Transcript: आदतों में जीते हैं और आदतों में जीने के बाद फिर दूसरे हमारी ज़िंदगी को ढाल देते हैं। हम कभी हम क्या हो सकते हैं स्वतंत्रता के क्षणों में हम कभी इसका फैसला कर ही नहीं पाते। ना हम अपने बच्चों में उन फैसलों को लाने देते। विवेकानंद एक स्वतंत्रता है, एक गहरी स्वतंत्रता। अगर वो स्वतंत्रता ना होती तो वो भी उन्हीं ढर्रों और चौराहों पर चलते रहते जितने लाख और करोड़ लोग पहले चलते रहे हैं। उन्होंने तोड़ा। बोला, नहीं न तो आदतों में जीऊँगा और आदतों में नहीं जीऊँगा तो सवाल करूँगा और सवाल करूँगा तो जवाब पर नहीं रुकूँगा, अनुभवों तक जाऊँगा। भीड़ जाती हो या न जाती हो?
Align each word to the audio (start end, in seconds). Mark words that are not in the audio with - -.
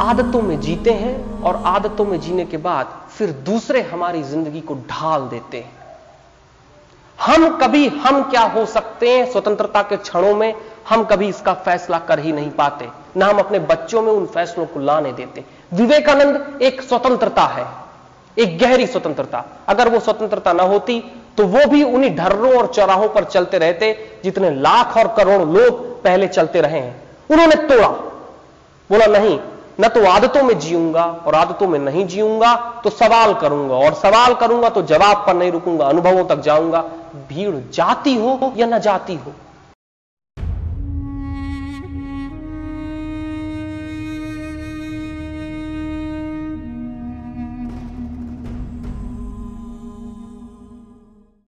आदतों 0.00 0.40
में 0.42 0.58
जीते 0.60 0.92
हैं 0.92 1.42
और 1.42 1.56
आदतों 1.66 2.04
में 2.04 2.18
जीने 2.20 2.44
के 2.44 2.56
बाद 2.56 2.98
फिर 3.10 3.30
दूसरे 3.46 3.80
हमारी 3.82 4.22
ज़िंदगी 4.22 4.60
को 4.60 4.74
ढाल 4.90 5.28
देते 5.28 5.58
हैं। 5.58 5.80
हम 7.18 7.48
कभी 7.58 7.86
हम 7.88 8.22
क्या 8.30 8.42
हो 8.48 8.64
सकते 8.66 9.10
हैं 9.10 9.30
स्वतंत्रता 9.32 9.82
के 9.82 9.96
क्षणों 9.98 10.34
में 10.34 10.54
हम 10.88 11.04
कभी 11.04 11.28
इसका 11.28 11.52
फैसला 11.56 11.98
कर 11.98 12.18
ही 12.18 12.32
नहीं 12.32 12.50
पाते। 12.50 12.88
ना 13.16 13.26
हम 13.26 13.38
अपने 13.38 13.58
बच्चों 13.60 14.02
में 14.02 14.12
उन 14.12 14.26
फैसलों 14.26 14.66
को 14.66 14.80
लाने 14.80 15.12
देते। 15.12 15.44
विवेकानंद 15.72 16.62
एक 16.62 16.82
स्वतंत्रता 16.82 17.42
है, 17.44 17.66
एक 18.36 18.58
गहरी 18.58 18.86
स्वतंत्रता। 18.86 19.44
अगर 19.68 19.88
वो 19.88 20.00
स्वतंत्रता 20.00 20.52
ना 20.52 20.62
होती 20.64 21.00
तो 21.36 21.46
वो 21.46 21.66
भी 21.66 21.82
उन्हीं 21.84 22.14
ढर्रों 22.16 22.52
और 22.54 22.66
चौराहों 22.66 23.08
पर 23.08 23.24
चलते 23.26 23.58
रहते 23.58 23.92
जितने 24.24 24.50
लाख 24.56 24.96
और 24.96 25.14
करोड़ 25.16 25.42
लोग 25.42 25.80
पहले 26.02 26.28
चलते 26.28 26.60
रहे 26.60 26.80
हैं। 26.80 27.02
उन्होंने 27.30 27.54
तोड़ा। 27.68 27.88
बोला, 28.90 29.06
नहीं 29.08 29.38
न 29.80 29.88
तो 29.88 30.04
आदतों 30.06 30.42
में 30.42 30.58
जीऊँगा 30.58 31.04
और 31.26 31.34
आदतों 31.34 31.68
में 31.68 31.78
नहीं 31.78 32.06
जीऊँगा 32.06 32.54
तो 32.84 32.90
सवाल 32.90 33.34
करूँगा 33.34 33.74
और 33.76 33.94
सवाल 33.94 34.34
करूँगा 34.34 34.68
तो 34.68 34.82
जवाब 34.82 35.24
पर 35.26 35.34
नहीं 35.34 35.52
रुकूँगा, 35.52 35.86
अनुभवों 35.86 36.24
तक 36.24 36.40
जाऊँगा। 36.40 36.80
भीड़ 37.28 37.54
जाती 37.74 38.14
हो 38.16 38.52
या 38.56 38.66
न 38.66 38.78
जाती 38.78 39.14
हो? 39.14 39.32